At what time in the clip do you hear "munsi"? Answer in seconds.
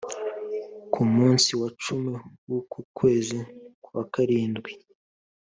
1.13-1.51